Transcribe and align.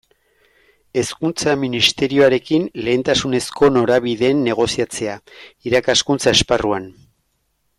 Hezkuntza 1.01 1.53
Ministerioarekin 1.63 2.65
lehentasunezko 2.87 3.69
norabideen 3.75 4.41
negoziatzea, 4.49 5.19
irakaskuntza 5.73 6.35
esparruan. 6.39 6.89